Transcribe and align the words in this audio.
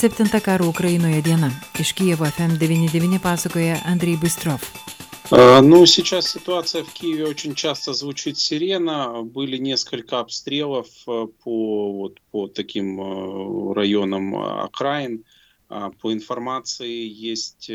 Septinta 0.00 0.38
karo 0.40 0.68
Ukrainoje 0.68 1.22
diena. 1.22 1.50
Iš 1.80 1.92
Kijevo 1.92 2.24
FM99 2.24 3.18
pasakoja 3.22 3.78
Andrei 3.84 4.16
Bystrov. 4.16 4.62
Ну, 5.62 5.86
сейчас 5.86 6.30
ситуация 6.30 6.84
в 6.84 6.92
Киеве 6.92 7.26
очень 7.26 7.54
часто 7.54 7.92
звучит 7.92 8.38
сирена. 8.38 9.22
Были 9.24 9.56
несколько 9.58 10.20
обстрелов 10.20 10.86
по, 11.44 11.92
вот, 11.92 12.20
по 12.30 12.46
таким 12.46 13.72
районам 13.72 14.36
окраин. 14.36 15.24
По 15.68 16.12
информации 16.12 17.08
есть 17.30 17.68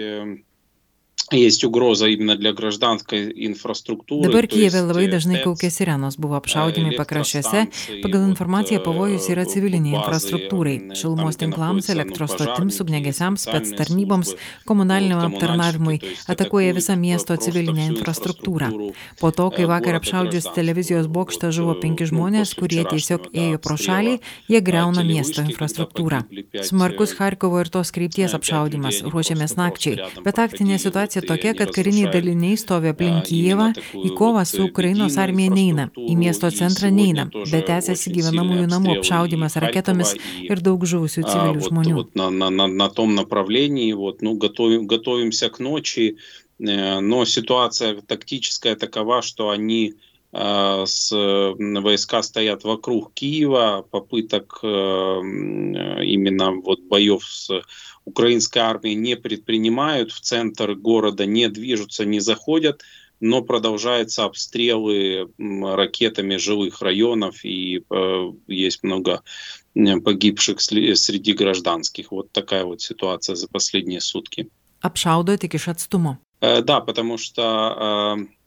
есть 1.36 1.64
угроза 1.64 2.06
именно 2.06 2.36
для 2.36 2.52
гражданской 2.52 3.28
инфrastruktūrai. 3.28 4.24
Dabar 4.24 4.46
Kijeve 4.46 4.80
labai 4.80 5.08
dažnai 5.12 5.42
kaukia 5.44 5.68
sirenos, 5.70 6.16
buvo 6.16 6.38
apšaudimai 6.38 6.96
pakraščiuose, 6.96 7.66
pagal 8.02 8.24
informaciją 8.30 8.80
pavojus 8.84 9.28
yra 9.28 9.44
civiliniai 9.44 9.98
infrastruktūrai, 10.00 10.96
šilumos 10.96 11.36
tinklams, 11.36 11.90
elektros 11.92 12.32
stotims, 12.32 12.80
ugnegesiams, 12.80 13.44
spets 13.44 13.74
tarnyboms, 13.76 14.34
komunaliniam 14.68 15.20
aptarnavimui, 15.28 16.00
atakuoja 16.32 16.72
visą 16.76 16.96
miesto 16.96 17.36
civilinę 17.36 17.90
infrastruktūrą. 17.92 18.72
Po 19.20 19.32
to, 19.32 19.50
kai 19.52 19.68
vakar 19.68 20.00
apšaudžius 20.00 20.48
televizijos 20.56 21.10
bokštą 21.12 21.52
žuvo 21.52 21.76
penki 21.82 22.08
žmonės, 22.08 22.54
kurie 22.56 22.86
tiesiog 22.88 23.28
ėjo 23.36 23.60
pro 23.60 23.76
šalį, 23.76 24.16
jie 24.48 24.62
greuna 24.64 25.04
miesto 25.04 25.44
infrastruktūrą. 25.44 26.24
Smarkus 26.64 27.18
Harkovo 27.20 27.60
ir 27.60 27.68
tos 27.68 27.92
krypties 27.92 28.32
apšaudimas, 28.38 29.04
ruošiamės 29.04 29.58
nakčiai, 29.60 30.08
bet 30.24 30.40
taktinė 30.40 30.78
situacija 30.80 31.18
tokia, 31.22 31.54
kad 31.54 31.70
kariniai 31.74 32.10
daliniai 32.12 32.56
stovi 32.58 32.90
aplink 32.92 33.28
Kijevą, 33.28 33.68
į 34.02 34.10
kovą 34.18 34.44
su 34.48 34.64
Ukrainos 34.66 35.18
armija 35.20 35.52
neina, 35.54 35.86
į 35.94 36.16
miesto 36.18 36.50
centrą 36.50 36.90
neina, 36.94 37.28
bet 37.52 37.68
tęsiasi 37.70 38.12
gyvenamųjų 38.16 38.66
namų 38.72 38.98
apšaudimas 38.98 39.58
raketomis 39.62 40.16
ir 40.48 40.64
daug 40.64 40.82
žuvusių 40.82 41.24
civilių 41.28 41.68
žmonių. 41.68 41.94
Вот 42.00 42.18
на, 42.18 42.30
на, 42.30 42.50
на, 42.50 42.66
на 42.66 42.88
том 42.88 43.14
направлении, 43.14 43.92
вот, 43.92 44.22
ну, 44.22 44.34
готовим, 44.34 44.86
готовимся 44.86 45.50
к 45.50 45.60
ночи, 45.60 46.16
э, 46.58 47.00
но 47.00 47.24
ситуация 47.24 48.00
тактическая 48.00 48.74
такова, 48.76 49.22
что 49.22 49.50
они 49.50 49.94
э, 49.94 50.08
с 50.33 51.11
войска 51.11 52.23
стоят 52.23 52.63
вокруг 52.63 53.13
Киева, 53.13 53.85
попыток 53.91 54.59
э, 54.63 54.67
именно 54.67 56.51
вот 56.53 56.81
боев 56.81 57.23
с 57.23 57.61
украинской 58.05 58.59
армией 58.59 58.95
не 58.95 59.15
предпринимают, 59.15 60.11
в 60.11 60.19
центр 60.21 60.73
города 60.73 61.25
не 61.25 61.49
движутся, 61.49 62.05
не 62.05 62.19
заходят, 62.19 62.81
но 63.19 63.41
продолжаются 63.41 64.25
обстрелы 64.25 65.29
ракетами 65.37 66.37
жилых 66.37 66.81
районов 66.81 67.45
и 67.45 67.83
э, 67.89 68.31
есть 68.47 68.83
много 68.83 69.21
погибших 69.75 70.61
среди 70.61 71.33
гражданских. 71.33 72.11
Вот 72.11 72.31
такая 72.31 72.65
вот 72.65 72.81
ситуация 72.81 73.35
за 73.35 73.47
последние 73.47 74.01
сутки. 74.01 74.49
Apšaudo 74.83 75.37
tik 75.37 75.55
iš 75.55 75.67
atstumo. 75.67 76.17
Э, 76.41 76.61
да, 76.61 76.81
потому 76.81 77.17
что 77.17 78.17
э, 78.19 78.42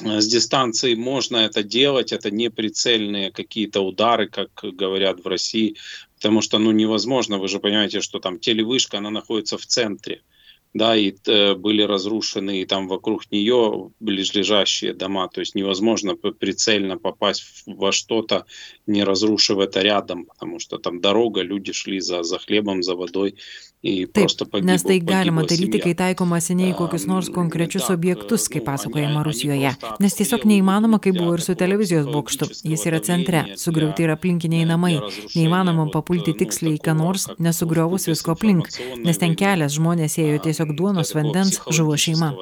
с 0.00 0.26
дистанции 0.26 0.94
можно 0.94 1.36
это 1.38 1.62
делать, 1.62 2.12
это 2.12 2.30
не 2.30 2.50
прицельные 2.50 3.30
какие-то 3.30 3.80
удары, 3.80 4.28
как 4.28 4.50
говорят 4.62 5.24
в 5.24 5.28
России, 5.28 5.76
потому 6.16 6.42
что 6.42 6.58
ну 6.58 6.70
невозможно, 6.70 7.38
вы 7.38 7.48
же 7.48 7.60
понимаете, 7.60 8.00
что 8.00 8.18
там 8.18 8.38
телевышка, 8.38 8.98
она 8.98 9.10
находится 9.10 9.58
в 9.58 9.66
центре, 9.66 10.22
да, 10.75 10.93
и 10.97 11.15
э, 11.25 11.55
были 11.55 11.83
разрушены 11.83 12.61
и 12.61 12.65
там 12.65 12.89
вокруг 12.89 13.31
нее 13.31 13.91
ближайшие 14.01 14.93
дома, 14.93 15.29
то 15.29 15.39
есть 15.39 15.55
невозможно 15.55 16.15
прицельно 16.15 16.97
попасть 16.97 17.63
во 17.65 17.93
что-то, 17.93 18.45
не 18.85 19.05
разрушив 19.05 19.59
это 19.59 19.81
рядом, 19.81 20.25
потому 20.25 20.59
что 20.59 20.77
там 20.77 20.99
дорога, 20.99 21.41
люди 21.43 21.71
шли 21.71 22.01
за, 22.01 22.23
за 22.23 22.39
хлебом, 22.39 22.83
за 22.83 22.95
водой, 22.95 23.35
Taip, 23.85 24.63
nes 24.65 24.81
tai 24.81 24.97
galima 24.99 25.43
daryti, 25.45 25.77
kai 25.77 25.93
taikoma 25.93 26.39
seniai 26.41 26.73
kokius 26.73 27.03
nors 27.05 27.27
konkrečius 27.29 27.91
objektus, 27.93 28.47
kaip 28.49 28.63
pasakojama 28.65 29.21
Rusijoje. 29.27 29.75
Nes 30.01 30.15
tiesiog 30.17 30.47
neįmanoma, 30.49 30.97
kaip 31.03 31.19
buvo 31.19 31.35
ir 31.37 31.43
su 31.45 31.53
televizijos 31.59 32.07
bokštu. 32.09 32.47
Jis 32.65 32.85
yra 32.89 32.99
centre, 33.05 33.43
sugriauti 33.61 34.07
yra 34.07 34.15
aplinkiniai 34.17 34.65
namai. 34.65 34.95
Neįmanoma 35.35 35.85
papulti 35.93 36.33
tiksliai 36.33 36.79
į 36.79 36.81
ką 36.87 36.95
nors, 36.97 37.27
nesugriovus 37.37 38.09
visko 38.09 38.33
aplink. 38.33 38.71
Nes 39.05 39.21
ten 39.21 39.37
kelias 39.37 39.77
žmonės 39.77 40.17
ėjo 40.23 40.41
tiesiog 40.47 40.58
duonos 40.68 41.14
vandens, 41.16 41.60
žuvo 41.70 41.96
šeima. 41.96 42.32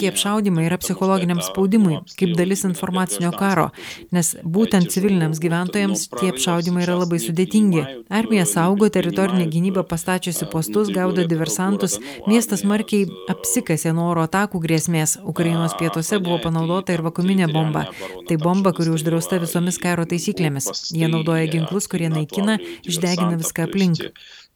Tie 0.00 0.10
apšaudimai 0.12 0.66
yra 0.68 0.78
psichologiniam 0.82 1.40
spaudimui, 1.44 2.02
kaip 2.18 2.36
dalis 2.36 2.66
informacinio 2.68 3.32
karo. 3.32 3.70
Nes 4.12 4.34
būtent 4.44 4.92
civiliniams 4.92 5.40
gyventojams 5.40 6.08
tie 6.18 6.34
apšaudimai 6.34 6.84
yra 6.84 6.98
labai 7.00 7.22
sudėtingi. 7.22 7.86
Armija 8.12 8.44
saugo 8.48 8.90
teritorinę 8.92 9.48
gynybą 9.48 9.86
pastačiusi 9.88 10.50
postus 10.50 10.74
postus, 10.74 10.94
gaudo 10.94 11.24
diversantus, 11.26 11.98
miestas 12.26 12.64
markiai 12.64 13.06
apsikasė 13.30 13.92
nuo 13.94 14.08
oro 14.12 14.24
atakų 14.26 14.60
grėsmės. 14.64 15.18
Ukrainos 15.24 15.76
pietuose 15.78 16.18
buvo 16.24 16.40
panaudota 16.42 16.94
ir 16.94 17.02
vakuminė 17.04 17.50
bomba. 17.52 17.86
Tai 18.28 18.36
bomba, 18.40 18.72
kuri 18.72 18.94
uždrausta 18.94 19.40
visomis 19.42 19.78
karo 19.78 20.06
taisyklėmis. 20.08 20.70
Jie 20.94 21.10
naudoja 21.10 21.46
ginklus, 21.50 21.88
kurie 21.90 22.10
naikina, 22.12 22.58
išdegina 22.84 23.36
viską 23.40 23.68
aplink. 23.68 24.08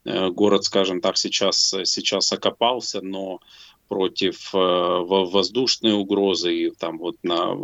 Город, 0.04 0.64
скажем 0.64 1.00
так, 1.00 1.16
сейчас, 1.18 1.74
сейчас 1.84 2.32
окопался, 2.32 3.00
но 3.00 3.40
против 3.88 4.50
воздушной 4.52 5.94
угрозы 5.94 6.54
и 6.54 6.70
там 6.70 6.98
вот 6.98 7.16
на, 7.22 7.56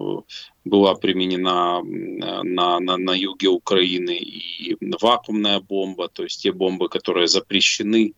была 0.65 0.95
применена 0.95 1.83
на, 1.83 2.81
на, 2.81 2.97
на 2.97 3.15
юге 3.15 3.49
Украины 3.49 4.17
и 4.17 4.77
вакуумная 5.01 5.61
бомба, 5.61 6.09
то 6.09 6.23
есть 6.25 6.43
те 6.43 6.53
бомбы, 6.53 6.89
которые 6.89 7.29
запрещены 7.29 8.15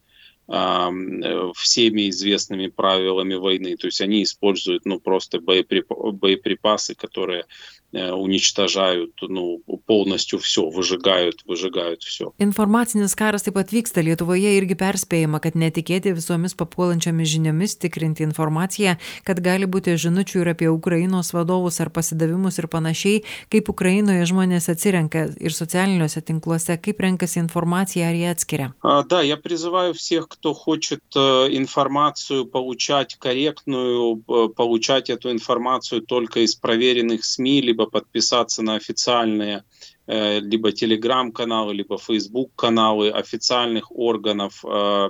всеми 0.49 2.09
известными 2.09 2.69
правилами 2.69 3.35
войны. 3.35 3.77
То 3.77 3.89
есть 3.89 4.01
они 4.01 4.23
используют 4.23 4.85
ну, 4.85 5.01
просто 5.01 5.41
боеприпасы, 5.41 6.95
которые 6.95 7.47
уничтожают 7.94 9.12
nu, 9.22 9.62
полностью 9.86 10.40
все, 10.40 10.70
выжигают, 10.70 11.42
выжигают 11.46 12.04
все. 12.04 12.32
Informacinis 12.40 13.16
karas 13.16 13.44
taip 13.44 13.56
pat 13.60 13.72
vyksta 13.72 14.02
Lietuvoje 14.02 14.56
irgi 14.56 14.78
perspėjama, 14.80 15.42
kad 15.44 15.58
netikėti 15.60 16.14
visomis 16.16 16.56
papuolančiomis 16.56 17.28
žiniomis, 17.28 17.76
tikrinti 17.76 18.24
informaciją, 18.24 18.96
kad 19.28 19.42
gali 19.44 19.68
būti 19.68 19.98
žinučių 20.00 20.40
ir 20.44 20.52
apie 20.54 20.70
Ukrainos 20.72 21.34
vadovus 21.36 21.82
ar 21.84 21.92
pasidavimus 21.92 22.62
ir 22.62 22.70
panašiai, 22.72 23.24
kaip 23.52 23.70
Ukrainoje 23.70 24.24
žmonės 24.32 24.72
atsirenka 24.72 25.28
ir 25.36 25.52
socialiniuose 25.52 26.24
tinkluose, 26.24 26.80
kaip 26.80 27.04
renkasi 27.04 27.42
informaciją 27.44 28.08
ar 28.08 28.16
jie 28.16 28.32
atskiria. 28.32 28.72
А, 28.82 29.04
да, 29.04 29.22
я 29.22 29.36
призываю 29.36 29.94
всех, 29.94 30.30
кто 30.30 30.54
хочет 30.54 31.04
информацию 31.16 32.46
получать 32.46 33.16
корректную, 33.20 34.16
получать 34.56 35.10
эту 35.10 35.32
информацию 35.32 36.02
только 36.02 36.40
из 36.40 36.56
проверенных 36.56 37.26
СМИ, 37.26 37.62
либо 37.62 37.82
подписаться 37.87 38.63
на 38.63 38.75
официальные 38.75 39.65
э, 40.07 40.41
либо 40.41 40.73
телеграм-каналы, 40.73 41.75
либо 41.75 41.99
фейсбук-каналы 41.99 43.11
официальных 43.11 43.91
органов 43.91 44.65
э, 44.65 45.09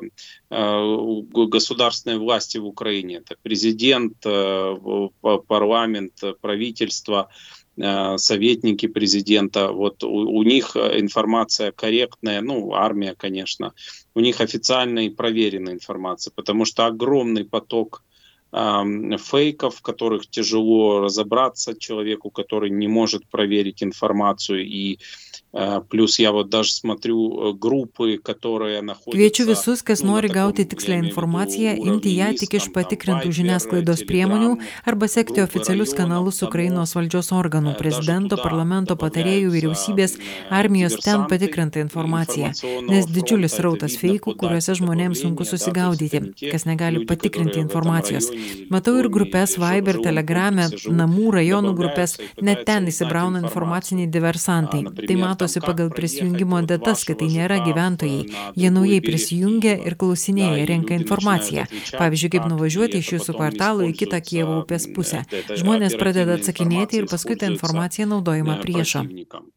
э, 0.50 1.22
государственной 1.32 2.18
власти 2.18 2.58
в 2.58 2.66
Украине. 2.66 3.16
Это 3.16 3.36
президент, 3.42 4.18
парламент, 5.48 6.12
правительство, 6.40 7.28
советники 8.16 8.86
президента. 8.86 9.68
Вот 9.68 10.02
у, 10.02 10.08
у 10.08 10.42
них 10.42 10.76
информация 10.76 11.72
корректная, 11.72 12.40
ну, 12.40 12.72
армия, 12.72 13.14
конечно. 13.14 13.74
У 14.14 14.20
них 14.20 14.40
официальная 14.40 15.04
и 15.04 15.10
проверенная 15.10 15.74
информация, 15.74 16.32
потому 16.34 16.64
что 16.64 16.86
огромный 16.86 17.44
поток 17.44 18.02
фейков, 18.56 19.76
в 19.76 19.82
которых 19.82 20.28
тяжело 20.28 21.00
разобраться 21.00 21.78
человеку, 21.78 22.30
который 22.30 22.70
не 22.70 22.88
может 22.88 23.28
проверить 23.28 23.82
информацию 23.82 24.64
и 24.64 24.98
Plus 25.89 26.15
я 26.17 26.31
вот 26.31 26.49
даже 26.49 26.71
смотрю 26.71 27.53
группы, 27.53 28.17
которые 28.23 28.81
находятся... 28.81 29.11
Kviečiu 29.11 29.45
visus, 29.51 29.83
kas 29.83 29.99
nori 30.01 30.29
gauti 30.31 30.63
tikslę 30.65 30.95
informaciją, 31.03 31.75
imti 31.75 32.13
ją 32.15 32.31
tik 32.39 32.55
iš 32.55 32.69
patikrintų 32.71 33.33
žiniasklaidos 33.35 34.05
priemonių 34.07 34.53
arba 34.87 35.09
sekti 35.11 35.43
oficialius 35.43 35.91
kanalus 35.97 36.39
Ukrainos 36.47 36.95
valdžios 36.95 37.33
organų, 37.35 37.75
prezidento, 37.75 38.37
parlamento 38.39 38.95
patarėjų, 38.95 39.51
vyriausybės, 39.51 40.15
armijos 40.49 40.95
ten 41.03 41.27
patikrintą 41.27 41.83
informaciją. 41.83 42.53
Nes 42.87 43.11
didžiulis 43.11 43.59
rautas 43.59 43.99
feikų, 43.99 44.37
kuriuose 44.39 44.77
žmonėms 44.79 45.25
sunku 45.25 45.43
susigaudyti, 45.43 46.23
kas 46.47 46.63
negali 46.69 47.03
patikrinti 47.05 47.59
informacijos. 47.59 48.31
Matau 48.71 48.95
ir 49.03 49.11
grupės 49.11 49.57
Viber, 49.59 49.99
Telegrame, 49.99 50.69
namų 50.87 51.35
rajonų 51.35 51.75
grupės, 51.75 52.15
net 52.39 52.63
ten 52.71 52.87
įsibrauna 52.87 53.43
informaciniai 53.43 54.07
diversantai. 54.07 54.85
Tai 55.01 55.19
mato 55.19 55.44
skirstosi 55.48 55.60
pagal 55.60 55.90
prisijungimo 55.90 56.62
datas, 56.62 57.04
kad 57.04 57.18
tai 57.20 57.28
nėra 57.30 57.60
gyventojai. 57.64 58.52
Jie 58.58 58.70
naujai 58.70 59.00
prisijungia 59.04 59.76
ir 59.86 59.96
klausinėja, 59.96 60.66
renka 60.66 60.94
informaciją. 60.98 61.66
Pavyzdžiui, 61.98 62.32
kaip 62.34 62.48
nuvažiuoti 62.50 63.00
iš 63.00 63.12
jūsų 63.16 63.36
kvartalo 63.38 63.86
į 63.86 63.94
kitą 63.96 64.20
Kievo 64.20 64.60
upės 64.62 64.88
pusę. 64.90 65.24
Žmonės 65.54 65.98
pradeda 66.00 66.38
atsakinėti 66.38 67.02
ir 67.02 67.10
paskui 67.10 67.38
ta 67.38 67.50
informacija 67.50 68.06
naudojama 68.06 68.58
priešo. 68.62 69.06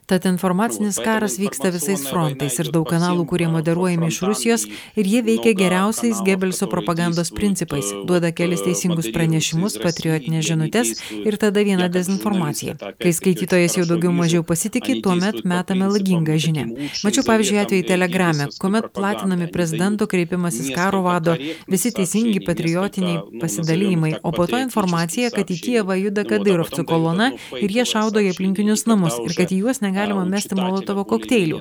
Tad 0.09 0.25
informacinis 0.25 0.97
karas 1.05 1.35
vyksta 1.37 1.69
visais 1.69 2.01
frontais 2.09 2.55
ir 2.57 2.71
daug 2.73 2.87
kanalų, 2.89 3.27
kurie 3.29 3.45
moderuojami 3.53 4.07
iš 4.09 4.17
Rusijos 4.25 4.63
ir 4.97 5.05
jie 5.05 5.21
veikia 5.21 5.53
geriausiais 5.53 6.23
Gebelso 6.25 6.65
propagandos 6.71 7.29
principais. 7.29 7.91
Duoda 8.09 8.31
kelis 8.33 8.63
teisingus 8.65 9.11
pranešimus, 9.13 9.77
patriotinės 9.83 10.47
žinutės 10.49 10.95
ir 11.13 11.37
tada 11.37 11.61
vieną 11.61 11.91
dezinformaciją. 11.93 12.79
Kai 12.97 13.13
skaitytojas 13.13 13.77
jau 13.77 13.85
daugiau 13.85 14.09
mažiau 14.09 14.41
pasitikė, 14.41 14.97
tuomet 15.05 15.43
metame 15.45 15.78
lagingą 15.87 16.35
žinę. 16.41 16.65
Mačiau 17.05 17.23
pavyzdžiui 17.27 17.61
atvejį 17.63 17.87
Telegrame, 17.87 18.49
kuomet 18.59 18.89
platinami 18.95 19.47
prezidento 19.47 20.07
kreipimasis 20.09 20.73
karo 20.75 21.01
vado, 21.07 21.37
visi 21.69 21.93
teisingi 21.95 22.43
patriotiniai 22.43 23.39
pasidalymai, 23.39 24.15
o 24.23 24.33
po 24.35 24.49
to 24.49 24.59
informacija, 24.59 25.31
kad 25.31 25.47
į 25.47 25.59
Kijevą 25.63 25.95
juda 25.99 26.25
Kadirovcų 26.27 26.83
kolona 26.89 27.31
ir 27.55 27.71
jie 27.71 27.87
šaudo 27.87 28.19
į 28.19 28.33
aplinkinius 28.33 28.85
namus 28.89 29.15
ir 29.23 29.37
kad 29.37 29.55
į 29.55 29.63
juos 29.63 29.79
negali 29.85 30.09
galima 30.09 30.25
mesti 30.25 30.55
molotovo 30.55 31.03
kokteilių. 31.07 31.59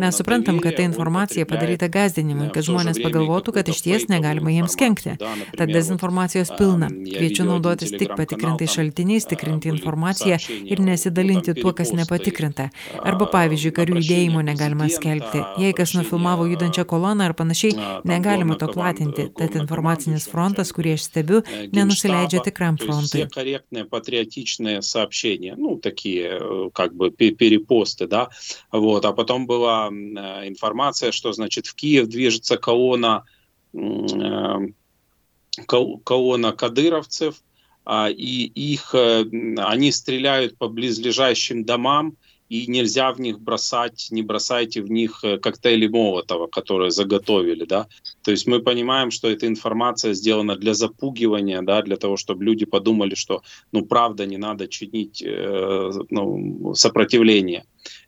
Mes 0.00 0.18
suprantam, 0.18 0.58
kad 0.62 0.76
ta 0.76 0.84
informacija 0.86 1.46
padaryta 1.48 1.88
gazdinimui, 1.92 2.50
kad 2.54 2.66
žmonės 2.66 3.00
pagalvotų, 3.02 3.54
kad 3.56 3.70
iš 3.72 3.82
ties 3.86 4.06
negalima 4.12 4.52
jiems 4.54 4.76
kenkti. 4.80 5.16
Tad 5.58 5.72
dezinformacijos 5.72 6.52
pilna. 6.58 6.90
Kviečiu 6.90 7.46
naudotis 7.48 7.94
tik 7.94 8.14
patikrintais 8.18 8.74
šaltiniais, 8.76 9.28
tikrinti 9.30 9.72
informaciją 9.72 10.38
ir 10.70 10.82
nesidalinti 10.84 11.56
tuo, 11.58 11.74
kas 11.76 11.94
nepatikrinta. 11.96 12.70
Arba, 13.00 13.30
pavyzdžiui, 13.40 13.74
karių 13.80 13.98
judėjimo 13.98 14.44
negalima 14.46 14.86
skelbti. 14.92 15.42
Jei 15.64 15.74
kas 15.76 15.96
nufilmavo 15.98 16.46
judančią 16.50 16.86
koloną 16.88 17.30
ar 17.30 17.36
panašiai, 17.38 17.74
negalima 18.08 18.58
to 18.60 18.70
platinti. 18.70 19.28
Tad 19.36 19.58
informacinis 19.58 20.28
frontas, 20.30 20.70
kurį 20.76 20.94
aš 20.98 21.08
stebiu, 21.10 21.42
nenusileidžia 21.74 22.44
tikram 22.46 22.78
frontui. 22.80 23.26
ну, 25.56 25.76
такие, 25.76 26.70
как 26.74 26.94
бы, 26.94 27.10
перепуски 27.10 27.80
посты, 27.80 28.06
да, 28.06 28.28
вот, 28.72 29.04
а 29.04 29.12
потом 29.12 29.46
была 29.46 29.90
э, 29.90 30.48
информация, 30.48 31.12
что, 31.12 31.32
значит, 31.32 31.66
в 31.66 31.74
Киев 31.74 32.08
движется 32.08 32.56
колонна, 32.56 33.24
э, 33.72 34.68
колонна 36.04 36.52
кадыровцев, 36.52 37.42
а, 37.84 38.10
и 38.10 38.44
их, 38.72 38.94
э, 38.94 39.24
они 39.56 39.92
стреляют 39.92 40.58
по 40.58 40.68
близлежащим 40.68 41.64
домам, 41.64 42.16
и 42.50 42.66
нельзя 42.66 43.12
в 43.12 43.20
них 43.20 43.40
бросать, 43.40 44.08
не 44.10 44.22
бросайте 44.22 44.82
в 44.82 44.90
них 44.90 45.20
э, 45.22 45.38
коктейли 45.38 45.86
Молотова, 45.86 46.48
которые 46.48 46.90
заготовили, 46.90 47.64
да. 47.64 47.86
То 48.22 48.32
есть 48.32 48.48
мы 48.48 48.58
понимаем, 48.60 49.12
что 49.12 49.30
эта 49.30 49.46
информация 49.46 50.14
сделана 50.14 50.56
для 50.56 50.74
запугивания, 50.74 51.62
да, 51.62 51.80
для 51.82 51.96
того, 51.96 52.16
чтобы 52.16 52.44
люди 52.44 52.66
подумали, 52.66 53.14
что, 53.14 53.42
ну, 53.70 53.86
правда, 53.86 54.26
не 54.26 54.36
надо 54.36 54.66
чинить 54.66 55.22
э, 55.24 55.92
ну, 56.10 56.74
сопротивление 56.74 57.64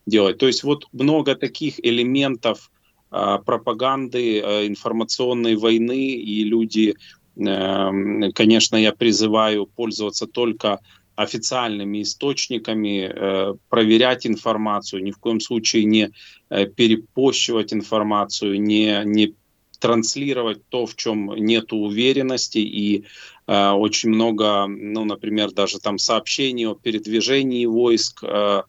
делать. 0.06 0.38
То 0.38 0.48
есть 0.48 0.64
вот 0.64 0.88
много 0.92 1.36
таких 1.36 1.78
элементов 1.78 2.72
э, 3.12 3.38
пропаганды, 3.46 4.40
э, 4.40 4.66
информационной 4.66 5.54
войны, 5.54 6.14
и 6.14 6.42
люди, 6.42 6.96
э, 7.36 8.32
конечно, 8.34 8.74
я 8.74 8.92
призываю 8.92 9.66
пользоваться 9.66 10.26
только 10.26 10.80
официальными 11.16 12.02
источниками, 12.02 13.10
э, 13.12 13.54
проверять 13.68 14.26
информацию, 14.26 15.02
ни 15.02 15.10
в 15.10 15.18
коем 15.18 15.40
случае 15.40 15.84
не 15.84 16.10
э, 16.50 16.66
перепощивать 16.66 17.72
информацию, 17.72 18.60
не, 18.60 19.02
не 19.04 19.34
транслировать 19.82 20.66
то, 20.68 20.86
в 20.86 20.94
чем 20.94 21.34
нет 21.34 21.72
уверенности. 21.72 22.58
И 22.58 23.04
э, 23.46 23.70
очень 23.70 24.10
много, 24.10 24.66
ну, 24.68 25.04
например, 25.04 25.50
даже 25.50 25.80
там 25.80 25.98
сообщений 25.98 26.66
о 26.68 26.74
передвижении 26.74 27.66
войск, 27.66 28.22
э, 28.22 28.62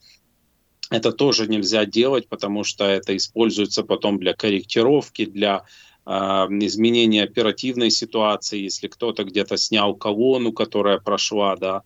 это 0.90 1.12
тоже 1.12 1.46
нельзя 1.46 1.86
делать, 1.86 2.28
потому 2.28 2.64
что 2.64 2.84
это 2.84 3.16
используется 3.16 3.84
потом 3.84 4.18
для 4.18 4.34
корректировки, 4.34 5.24
для 5.24 5.62
э, 6.04 6.10
изменения 6.10 7.22
оперативной 7.22 7.90
ситуации, 7.90 8.58
если 8.58 8.88
кто-то 8.88 9.22
где-то 9.22 9.56
снял 9.56 9.94
колонну, 9.94 10.52
которая 10.52 10.98
прошла, 10.98 11.56
да, 11.56 11.82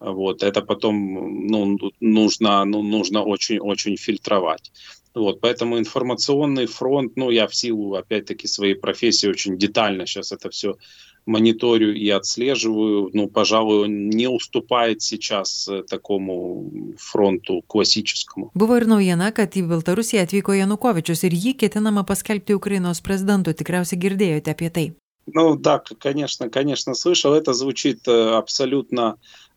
вот, 0.00 0.42
это 0.42 0.62
потом 0.62 1.46
ну, 1.46 1.78
нужно, 2.00 2.64
ну, 2.64 2.82
нужно 2.82 3.22
очень-очень 3.22 3.96
фильтровать. 3.96 4.72
Вот, 5.14 5.40
поэтому 5.40 5.78
информационный 5.78 6.66
фронт, 6.66 7.12
ну, 7.16 7.30
я 7.30 7.46
в 7.46 7.54
силу, 7.54 7.94
опять-таки, 7.94 8.46
своей 8.46 8.74
профессии 8.74 9.26
очень 9.26 9.56
детально 9.56 10.06
сейчас 10.06 10.32
это 10.32 10.50
все 10.50 10.76
мониторю 11.26 11.94
и 11.94 12.08
отслеживаю, 12.10 13.10
ну, 13.12 13.28
пожалуй, 13.28 13.84
он 13.84 14.08
не 14.10 14.28
уступает 14.28 15.02
сейчас 15.02 15.68
э, 15.68 15.82
такому 15.82 16.94
фронту 16.98 17.62
классическому. 17.66 18.50
Buvo 18.54 18.76
ir 18.78 18.86
naujiena, 18.86 19.32
kad 19.32 19.56
į 19.58 19.66
Baltarusiją 19.66 20.22
atvyko 20.22 20.54
Janukovičius 20.54 21.26
ir 21.26 21.34
jį 21.34 21.56
ketinama 21.58 22.06
paskelbti 22.06 22.54
Ukrainos 22.54 23.02
prezidentu. 23.02 23.52
Tikriausiai 23.52 23.98
girdėjote 23.98 24.54
apie 24.54 24.70
tai. 24.70 24.86
Ну 25.26 25.56
да, 25.56 25.82
конечно, 25.98 26.48
конечно, 26.48 26.94
слышал. 26.94 27.34
Это 27.34 27.52
звучит 27.52 28.06
э, 28.06 28.36
абсолютно 28.36 29.16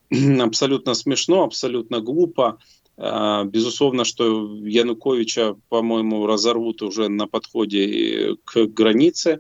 абсолютно 0.41 0.94
смешно, 0.94 1.44
абсолютно 1.44 2.01
глупо. 2.01 2.59
А, 2.97 3.44
безусловно, 3.45 4.03
что 4.03 4.57
Януковича, 4.63 5.56
по-моему, 5.69 6.25
разорвут 6.25 6.81
уже 6.81 7.07
на 7.07 7.27
подходе 7.27 8.35
к 8.44 8.65
границе. 8.65 9.39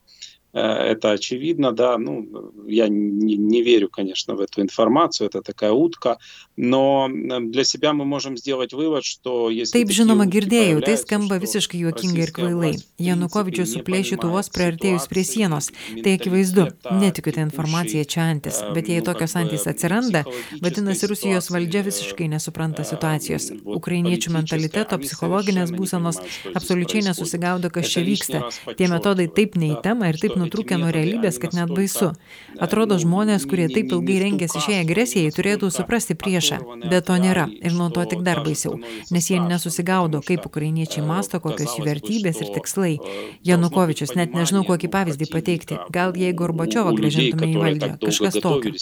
Э, 0.58 0.60
это 0.60 1.10
очевидно, 1.10 1.72
да, 1.72 1.98
ну, 1.98 2.52
я 2.68 2.88
не, 2.88 3.36
не 3.36 3.62
верю, 3.62 3.88
конечно, 3.88 4.36
в 4.36 4.40
эту 4.40 4.62
информацию, 4.62 5.26
это 5.26 5.42
такая 5.42 5.72
утка, 5.72 6.18
но 6.56 7.10
для 7.40 7.64
себя 7.64 7.92
мы 7.92 8.04
можем 8.04 8.36
сделать 8.36 8.72
вывод, 8.72 9.04
что 9.04 9.50
если... 9.50 9.76
Taip, 9.76 9.90
žinoma, 9.90 10.28
girdėjau, 10.30 10.78
tai 10.86 10.94
skamba 10.94 11.40
visiškai 11.42 11.80
juokingai 11.82 12.22
ir 12.22 12.30
kvailai. 12.36 12.70
Janukovičius 13.02 13.72
suplėšytų 13.74 14.30
vos 14.30 14.50
priartėjus 14.54 15.08
prie 15.10 15.24
sienos. 15.26 15.72
Tai 15.90 16.14
akivaizdu, 16.14 16.68
netikiu 17.02 17.34
tą 17.34 17.42
informaciją 17.48 18.06
čia 18.06 18.28
antis, 18.30 18.60
bet 18.76 18.86
jei 18.86 19.02
tokios 19.02 19.34
antis 19.40 19.66
atsiranda, 19.66 20.22
vadinasi, 20.62 21.10
Rusijos 21.10 21.50
valdžia 21.50 21.82
visiškai 21.88 22.30
nesupranta 22.30 22.86
situacijos. 22.86 23.50
Ukrainiečių 23.66 24.36
mentaliteto, 24.38 25.00
psichologinės 25.02 25.74
būsenos 25.74 26.22
absoliučiai 26.54 27.02
nesusigaudo, 27.10 27.74
kas 27.74 27.90
čia 27.90 28.06
vyksta. 28.06 28.46
Tie 28.78 28.86
metodai 28.86 29.26
taip 29.26 29.58
neįtema 29.58 30.14
ir 30.14 30.22
taip 30.22 30.38
nutrūkę 30.49 30.77
nuo 30.81 30.89
realybės, 30.93 31.37
kad 31.41 31.53
net 31.53 31.69
baisu. 31.69 32.11
Atrodo, 32.59 32.97
žmonės, 32.99 33.45
kurie 33.49 33.67
taip 33.71 33.93
ilgai 33.93 34.17
rengėsi 34.23 34.61
šiai 34.63 34.81
agresijai, 34.83 35.31
turėtų 35.35 35.69
suprasti 35.73 36.17
priešą, 36.17 36.59
bet 36.89 37.07
to 37.09 37.17
nėra 37.21 37.47
ir 37.53 37.75
nuo 37.77 37.89
to 37.93 38.05
tik 38.09 38.23
dar 38.25 38.41
baisiau, 38.45 38.79
nes 39.13 39.29
jie 39.29 39.39
nesusigaudo, 39.43 40.23
kaip 40.25 40.47
ukrainiečiai 40.49 41.05
masto, 41.05 41.39
kokios 41.43 41.77
jų 41.77 41.85
vertybės 41.87 42.41
ir 42.43 42.53
tikslai. 42.57 42.95
Janukovičius, 43.45 44.15
net 44.19 44.33
nežinau, 44.35 44.65
kokį 44.67 44.91
pavyzdį 44.95 45.29
pateikti, 45.31 45.79
gal 45.93 46.17
jei 46.17 46.33
Gorbačiovą 46.33 46.95
grąžintume 46.97 47.53
į 47.53 47.61
valdžią, 47.63 47.93
kažkas 48.03 48.41
tokio. 48.41 48.73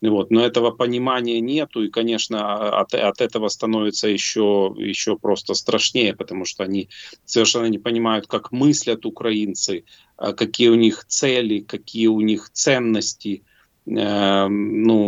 Вот. 0.00 0.30
Но 0.30 0.44
этого 0.44 0.70
понимания 0.70 1.40
нету, 1.40 1.82
и, 1.82 1.90
конечно, 1.90 2.80
от, 2.80 2.94
от 2.94 3.20
этого 3.20 3.48
становится 3.48 4.08
еще, 4.08 4.74
еще 4.76 5.16
просто 5.16 5.54
страшнее, 5.54 6.14
потому 6.14 6.44
что 6.44 6.64
они 6.64 6.88
совершенно 7.24 7.66
не 7.66 7.78
понимают, 7.78 8.26
как 8.26 8.52
мыслят 8.52 9.06
украинцы, 9.06 9.84
какие 10.16 10.68
у 10.68 10.74
них 10.74 11.04
цели, 11.06 11.60
какие 11.60 12.08
у 12.08 12.20
них 12.20 12.50
ценности. 12.52 13.44
Ну, 13.86 14.48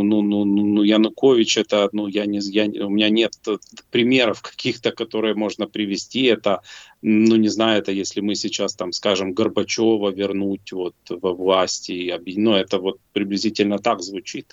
ну, 0.03 0.23
ну, 0.23 0.45
ну, 0.45 0.83
Янукович 0.83 1.57
это, 1.57 1.89
ну, 1.93 2.09
я 2.09 2.27
не, 2.27 2.41
я, 2.41 2.65
у 2.85 2.91
меня 2.91 3.09
нет 3.09 3.33
примеров 3.91 4.43
каких-то, 4.43 4.93
которые 4.93 5.35
можно 5.35 5.67
привести. 5.67 6.25
Это, 6.25 6.61
ну, 7.01 7.37
не 7.37 7.49
знаю, 7.49 7.79
это 7.79 7.91
если 7.91 8.21
мы 8.21 8.35
сейчас 8.35 8.75
там 8.75 8.93
скажем 8.93 9.33
Горбачева 9.33 10.11
вернуть 10.11 10.73
вот 10.73 10.95
во 11.09 11.33
власти, 11.33 12.13
ну, 12.37 12.55
это 12.55 12.79
вот 12.79 12.99
приблизительно 13.15 13.79
так 13.79 14.03
звучит. 14.03 14.53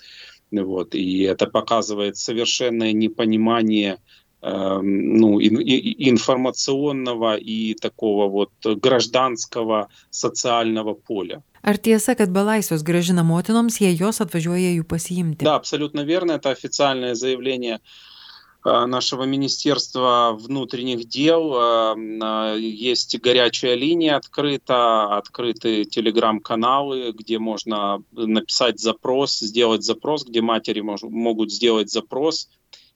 Вот, 0.50 0.94
и 0.94 1.22
это 1.22 1.46
показывает 1.46 2.16
совершенное 2.16 2.92
непонимание 2.92 3.98
э, 4.40 4.80
ну, 4.80 5.38
информационного 5.40 7.36
и 7.36 7.74
такого 7.74 8.28
вот 8.28 8.52
гражданского 8.64 9.88
социального 10.10 10.94
поля. 10.94 11.42
Ar 11.64 11.78
tiesa, 11.80 12.12
kad 12.18 12.28
belaisvės 12.28 12.84
grąžina 12.84 13.24
motinoms, 13.24 13.80
jei 13.80 13.96
jos 13.96 14.20
atvažiuoja 14.20 14.74
jų 14.76 14.84
pasiimti? 14.84 15.46
Да, 15.48 15.54
абсолютно 15.56 16.04
верно. 16.04 16.32
Это 16.32 16.50
официальное 16.50 17.14
заявление 17.14 17.80
Э, 18.64 18.86
нашего 18.86 19.24
Министерства 19.24 20.34
внутренних 20.38 21.06
дел. 21.06 21.52
Э, 21.54 21.94
э, 21.96 22.58
есть 22.58 23.20
горячая 23.20 23.74
линия 23.74 24.16
открыта, 24.16 25.16
открыты 25.18 25.84
телеграм-каналы, 25.84 27.12
где 27.12 27.38
можно 27.38 28.02
написать 28.12 28.80
запрос, 28.80 29.38
сделать 29.38 29.82
запрос, 29.82 30.24
где 30.24 30.40
матери 30.40 30.80
могут 30.80 31.52
сделать 31.52 31.90
запрос 31.90 32.48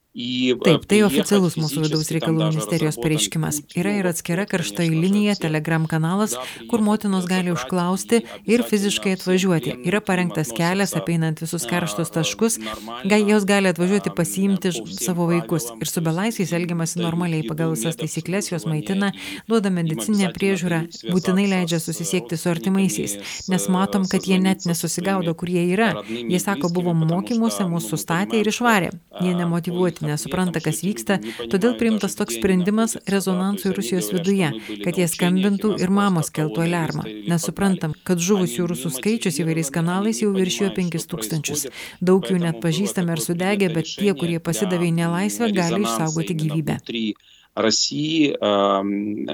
Э, 0.09 0.55
Taip, 0.65 0.87
tai 0.89 1.03
oficialus 1.05 1.53
mūsų 1.59 1.83
vidaus 1.83 2.07
reikalų 2.09 2.47
ministerijos 2.49 2.95
pareiškimas. 2.97 3.59
Yra 3.77 3.91
ir 3.99 4.07
atskira 4.09 4.47
karštoji 4.49 4.89
linija, 4.89 5.35
telegram 5.37 5.85
kanalas, 5.85 6.33
kur 6.71 6.81
motinos 6.81 7.27
gali 7.29 7.53
užklausti 7.53 8.23
ir 8.49 8.63
fiziškai 8.65 9.13
atvažiuoti. 9.19 9.75
Yra 9.85 10.01
parengtas 10.01 10.49
kelias 10.57 10.95
apeinant 10.97 11.43
visus 11.43 11.67
karštus 11.69 12.09
taškus, 12.15 12.57
gal 13.05 13.29
jos 13.29 13.45
gali 13.45 13.69
atvažiuoti 13.69 14.09
pasiimti 14.17 14.71
savo 14.97 15.27
vaikus. 15.29 15.69
Ir 15.77 15.91
su 15.91 16.01
belaisviais 16.01 16.55
elgiamasi 16.57 17.03
normaliai 17.03 17.45
pagal 17.45 17.75
visas 17.75 17.99
taisyklės, 18.01 18.49
jos 18.49 18.65
maitina, 18.65 19.11
duoda 19.45 19.69
medicinę 19.69 20.33
priežiūrą, 20.33 20.81
būtinai 21.13 21.45
leidžia 21.53 21.77
susisiekti 21.85 22.33
su 22.33 22.49
artimaisiais, 22.49 23.19
nes 23.53 23.69
matom, 23.69 24.09
kad 24.09 24.25
jie 24.25 24.41
net 24.41 24.65
nesusigaudo, 24.65 25.37
kur 25.37 25.53
jie 25.53 25.67
yra. 25.69 25.93
Jie 26.09 26.41
sako, 26.41 26.73
buvo 26.73 26.97
mokymuose, 26.97 27.69
mūsų 27.69 27.93
sustatė 27.93 28.41
ir 28.41 28.49
išvarė. 28.49 28.91
Jie 29.21 29.37
nemotivuoti 29.37 29.98
nesupranta, 30.05 30.61
kas 30.63 30.81
vyksta, 30.85 31.19
todėl 31.51 31.75
priimtas 31.79 32.15
toks 32.19 32.37
sprendimas 32.39 32.97
rezonansui 33.09 33.73
Rusijos 33.75 34.11
viduje, 34.15 34.51
kad 34.83 34.99
jie 34.99 35.07
skambintų 35.11 35.75
ir 35.81 35.93
mamos 35.93 36.31
keltų 36.35 36.65
alarmą. 36.67 37.07
Nes 37.29 37.47
suprantam, 37.47 37.95
kad 38.07 38.21
žuvusių 38.23 38.69
rusų 38.73 38.93
skaičius 38.99 39.41
įvairiais 39.43 39.73
kanalais 39.73 40.21
jau 40.23 40.31
viršijo 40.35 40.71
5000. 40.77 41.73
Daug 42.01 42.29
jų 42.29 42.39
net 42.43 42.61
pažįstame 42.63 43.15
ar 43.15 43.23
sudegė, 43.23 43.71
bet 43.73 43.91
tie, 43.95 44.13
kurie 44.17 44.39
pasidavė 44.43 44.91
į 44.91 44.95
nelaisvę, 45.01 45.51
gali 45.55 45.83
išsaugoti 45.85 46.39
gyvybę. 46.43 46.79
России, 47.61 48.33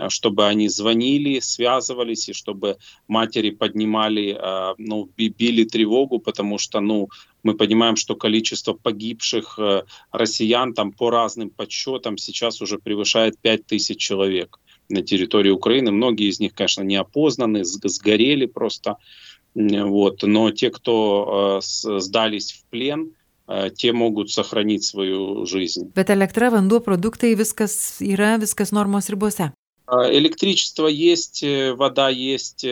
чтобы 0.10 0.48
они 0.48 0.68
звонили, 0.68 1.40
связывались, 1.40 2.30
и 2.30 2.34
чтобы 2.34 2.78
матери 3.08 3.50
поднимали, 3.52 4.38
ну, 4.78 5.10
били 5.18 5.64
тревогу, 5.64 6.20
потому 6.20 6.58
что, 6.58 6.80
ну, 6.80 7.10
мы 7.46 7.54
понимаем, 7.54 7.96
что 7.96 8.16
количество 8.16 8.74
погибших 8.74 9.60
э, 9.60 9.84
россиян 10.12 10.74
там 10.74 10.92
по 10.92 11.12
разным 11.12 11.52
подсчетам 11.52 12.18
сейчас 12.18 12.60
уже 12.60 12.80
превышает 12.80 13.38
5000 13.40 14.00
человек 14.00 14.60
на 14.90 15.04
территории 15.04 15.52
Украины. 15.52 15.92
Многие 15.92 16.28
из 16.28 16.40
них, 16.40 16.56
конечно, 16.56 16.82
не 16.82 16.96
опознаны, 16.96 17.64
сгорели 17.64 18.48
просто. 18.48 18.98
Вот. 19.54 20.24
Но 20.24 20.50
те, 20.50 20.72
кто 20.72 21.62
э, 21.62 22.00
сдались 22.00 22.52
в 22.54 22.66
плен, 22.72 23.14
э, 23.48 23.70
те 23.76 23.94
могут 23.94 24.32
сохранить 24.32 24.84
свою 24.84 25.46
жизнь. 25.46 25.92
Bet 25.96 26.10
elektra, 26.10 26.50
vanduo, 26.50 26.80
produktai, 26.80 27.36
viskas 27.36 28.02
yra, 28.02 28.38
viskas 28.38 28.72
normos 28.72 29.10
ribose. 29.10 29.52
Электричество 29.88 30.88
есть, 30.88 31.44
вода 31.44 32.10
есть, 32.10 32.66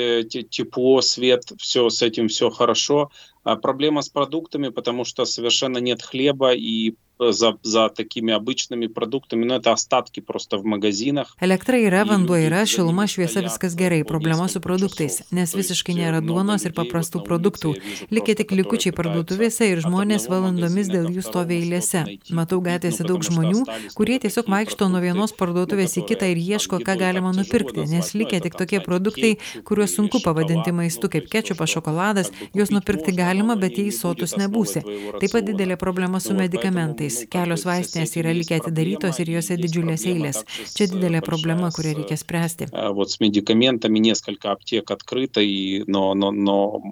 тепло, 0.49 1.01
свет, 1.01 1.43
все 1.59 1.87
с 1.89 2.01
этим 2.01 2.27
все 2.27 2.49
хорошо. 2.49 3.11
А 3.44 3.56
проблема 3.56 4.02
с 4.02 4.08
продуктами, 4.08 4.68
потому 4.68 5.04
что 5.04 5.24
совершенно 5.24 5.78
нет 5.78 6.02
хлеба 6.02 6.52
и 6.54 6.94
за, 7.18 7.58
за 7.62 7.88
такими 7.88 8.32
обычными 8.32 8.86
продуktami, 8.86 9.44
nu, 9.44 9.60
tai 9.60 9.72
остатки 9.72 10.20
просто 10.20 10.56
в 10.58 10.64
магазинах. 10.64 11.36
Elektra 11.40 11.76
yra, 11.76 12.04
vanduo 12.04 12.36
yra, 12.36 12.64
šiluma, 12.66 13.06
šviesa, 13.06 13.42
viskas 13.42 13.74
gerai. 13.74 14.04
Problema 14.04 14.48
su 14.48 14.60
produktais, 14.60 15.22
nes 15.30 15.54
visiškai 15.54 15.96
nėra 15.98 16.20
duonos 16.22 16.64
ir 16.64 16.72
paprastų 16.76 17.24
produktų. 17.26 17.74
Likia 18.10 18.36
tik 18.38 18.52
likučiai 18.52 18.94
parduotuvėse 18.94 19.66
ir 19.72 19.82
žmonės 19.82 20.28
valandomis 20.30 20.90
dėl 20.92 21.10
jų 21.10 21.24
stovi 21.26 21.58
eilėse. 21.58 22.04
Matau 22.30 22.60
gatvėse 22.62 23.02
daug 23.04 23.24
žmonių, 23.24 23.64
kurie 23.98 24.18
tiesiog 24.22 24.48
vaikšto 24.48 24.88
nuo 24.92 25.02
vienos 25.02 25.34
parduotuvės 25.34 25.98
į 25.98 26.06
kitą 26.12 26.30
ir 26.30 26.38
ieško, 26.38 26.78
ką 26.86 26.98
galima 26.98 27.34
nupirkti, 27.34 27.88
nes 27.90 28.14
likia 28.14 28.40
tik 28.44 28.54
tokie 28.58 28.78
produktai, 28.84 29.36
kuriuos 29.66 29.96
sunku 29.98 30.22
pavadinti 30.22 30.72
maistu, 30.72 31.10
kaip 31.10 31.26
kečupas, 31.32 31.74
šokoladas, 31.74 32.30
juos 32.54 32.70
nupirkti 32.70 33.16
galima, 33.16 33.31
bet 33.56 33.78
jei 33.78 33.90
sotus 33.92 34.36
nebūsi. 34.36 34.84
Taip 35.20 35.32
pat 35.32 35.44
didelė 35.44 35.76
problema 35.80 36.20
su 36.20 36.34
medikamentais 36.34 36.98
metais. 36.98 37.26
Kelios 37.30 37.64
vaistinės 37.66 38.16
yra 38.18 38.32
likę 38.36 38.58
atidarytos 38.58 39.20
ir 39.22 39.30
juose 39.34 39.56
didžiulės 39.58 40.06
eilės. 40.06 40.42
Čia 40.74 40.88
didelė 40.92 41.22
проблема, 41.24 41.70
kurią 41.70 41.96
reikia 41.98 42.16
spręsti. 42.16 42.68
Вот 42.72 43.10
с 43.10 43.20
медикаментами 43.20 43.98
несколько 43.98 44.52
аптек 44.52 44.90
открыто, 44.90 45.40
и, 45.40 45.84
но, 45.86 46.14
но, 46.14 46.30
но 46.32 46.82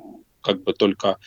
как 0.41 0.63
бы 0.63 0.73
только 0.73 1.19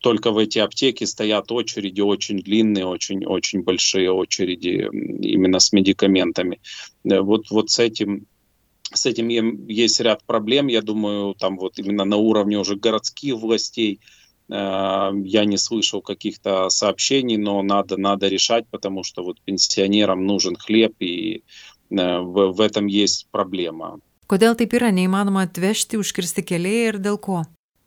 только 0.00 0.30
в 0.32 0.38
эти 0.38 0.58
аптеки 0.58 1.04
стоят 1.04 1.50
очереди 1.50 2.02
очень 2.02 2.40
длинные, 2.40 2.84
очень, 2.84 3.24
очень 3.24 3.62
большие 3.62 4.12
очереди 4.12 4.86
именно 5.22 5.58
с 5.58 5.72
медикаментами. 5.72 6.60
Вот, 7.04 7.50
вот 7.50 7.70
с 7.70 7.78
этим 7.78 8.26
с 8.93 9.05
этим 9.05 9.27
есть 9.67 9.99
ряд 9.99 10.23
проблем, 10.23 10.67
я 10.67 10.81
думаю, 10.81 11.33
там 11.35 11.57
вот 11.57 11.77
именно 11.79 12.05
на 12.05 12.17
уровне 12.17 12.57
уже 12.57 12.75
городских 12.75 13.35
властей, 13.35 13.99
я 14.49 15.11
не 15.45 15.57
слышал 15.57 16.01
каких-то 16.01 16.69
сообщений, 16.69 17.37
но 17.37 17.61
надо, 17.63 17.97
надо 17.97 18.27
решать, 18.27 18.65
потому 18.69 19.03
что 19.03 19.23
вот 19.23 19.39
пенсионерам 19.41 20.25
нужен 20.25 20.55
хлеб, 20.55 20.93
и 20.99 21.43
в, 21.89 22.51
в 22.51 22.61
этом 22.61 22.87
есть 22.87 23.27
проблема. 23.31 23.99
Kodėl 24.27 24.55
taip 24.57 24.71
yra, 24.73 24.89
neįmanoma 24.89 25.43
atvežti, 25.47 25.99
užkirsti 25.99 26.43
keliai 26.47 26.87
ir 26.91 26.97
dėl 26.97 27.19
ko? 27.21 27.43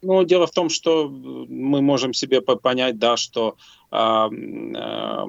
Ну, 0.07 0.23
дело 0.23 0.47
в 0.47 0.53
том, 0.53 0.69
что 0.69 1.09
мы 1.09 1.83
можем 1.83 2.15
себе 2.15 2.41
понять, 2.41 2.97
да, 2.97 3.17
что 3.17 3.57
э, 3.91 3.97
э, 3.97 5.27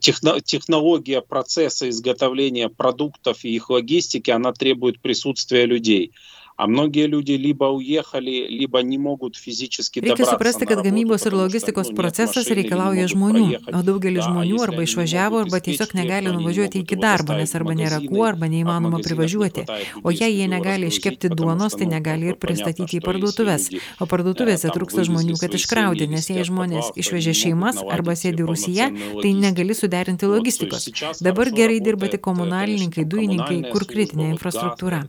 техно, 0.00 0.40
технология 0.40 1.20
процесса 1.20 1.88
изготовления 1.88 2.70
продуктов 2.70 3.44
и 3.44 3.54
их 3.54 3.70
логистики, 3.70 4.32
она 4.32 4.52
требует 4.52 5.00
присутствия 5.00 5.64
людей. 5.64 6.10
А 6.57 6.67
многие 6.67 7.07
люди 7.07 7.31
либо 7.31 7.65
уехали, 7.65 8.47
либо 8.47 8.79
не 8.83 8.97
могут 8.97 9.35
физически 9.35 9.99
Reikia 9.99 10.25
suprasti, 10.25 10.65
kad 10.65 10.83
gamybos 10.83 11.25
ir 11.25 11.33
logistikos 11.33 11.89
procesas 11.95 12.45
reikalauja 12.47 13.07
žmonių, 13.09 13.73
o 13.73 13.81
daugelis 13.81 14.27
žmonių 14.27 14.59
arba 14.61 14.83
išvažiavo, 14.85 15.41
arba 15.43 15.59
tiesiog 15.65 15.95
negali 15.97 16.29
nuvažiuoti 16.29 16.83
iki 16.83 16.95
darbo, 16.95 17.33
nes 17.33 17.55
arba 17.57 17.73
nėra 17.73 17.97
kuo, 18.05 18.21
arba 18.27 18.45
neįmanoma 18.51 19.01
privažiuoti. 19.01 19.65
O 20.03 20.13
jei 20.13 20.37
jie 20.37 20.47
negali 20.51 20.91
iškepti 20.93 21.31
duonos, 21.33 21.73
tai 21.79 21.87
negali 21.89 22.29
ir 22.31 22.37
pristatyti 22.37 22.99
į 22.99 23.03
parduotuvės. 23.07 23.71
O 23.99 24.05
parduotuvėse 24.05 24.69
trūksta 24.77 25.07
žmonių, 25.09 25.39
kad 25.41 25.57
iškraudė, 25.57 26.07
nes 26.11 26.29
jei 26.29 26.45
žmonės 26.45 26.93
išvežė 26.93 27.33
šeimas 27.33 27.81
arba 27.81 28.13
sėdi 28.13 28.45
Rusija, 28.45 28.91
tai 29.23 29.33
negali 29.33 29.73
suderinti 29.73 30.29
logistikos. 30.29 30.85
Dabar 31.17 31.49
gerai 31.49 31.81
dirba 31.81 32.13
tik 32.13 32.21
komunalininkai, 32.21 33.07
dujininkai, 33.09 33.59
kur 33.73 33.89
kritinė 33.89 34.29
infrastruktūra. 34.35 35.05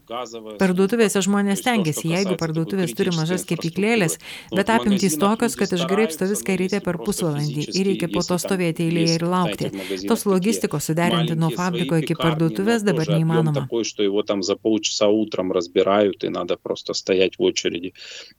Parduotuvėse 0.58 1.20
žmonės 1.20 1.34
žmonės 1.38 1.60
stengiasi, 1.62 2.08
jeigu 2.10 2.34
parduotuvės 2.40 2.94
turi 2.96 3.12
mažas 3.14 3.44
kepyklėlės, 3.48 4.18
bet 4.54 4.72
apimtys 4.74 5.18
tokios, 5.20 5.54
kad 5.60 5.72
išgraipsto 5.76 6.26
viską 6.30 6.56
ryte 6.58 6.80
per 6.84 6.98
pusvalandį 7.02 7.68
ir 7.70 7.90
reikia 7.90 8.08
po 8.12 8.24
to 8.26 8.38
stovėti 8.40 8.88
eilėje 8.88 9.18
ir 9.18 9.26
laukti. 9.28 9.70
Tos 10.08 10.26
logistikos 10.26 10.90
suderinti 10.90 11.36
nuo 11.38 11.52
fabriko 11.54 11.98
iki 12.00 12.16
parduotuvės 12.18 12.86
dabar 12.86 13.10
неиманoma. 13.12 13.64
Такое, 13.64 13.84
что 13.84 14.02
его 14.02 14.22
там 14.22 14.42
за 14.42 14.56
полчаса 14.56 15.08
утром 15.08 15.52
разбирают, 15.52 16.24
и 16.24 16.28
надо 16.28 16.56
просто 16.56 16.94
стоять 16.94 17.38
в 17.38 17.42
очереди. 17.42 17.92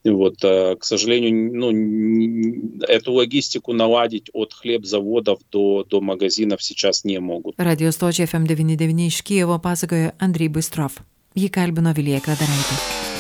Вот, 0.04 0.38
к 0.42 0.84
сожалению, 0.84 1.54
ну, 1.54 2.82
эту 2.88 3.14
логистику 3.14 3.74
наладить 3.74 4.30
от 4.34 4.54
хлебзаводов 4.54 5.40
до, 5.52 5.86
до 5.90 6.02
магазинов 6.02 6.64
сейчас 6.64 7.04
не 7.04 7.20
могут. 7.20 7.56
Radio 7.58 7.92
stočiai 7.92 8.28
FM99 8.28 9.08
iš 9.08 9.22
Kievo 9.22 9.60
pasakoja 9.60 10.14
Andrei 10.20 10.48
Bistrov. 10.48 11.02
Jį 11.39 11.47
kalbino 11.55 11.93
Vilija 11.95 12.19
Kvedaraitė. 12.25 13.20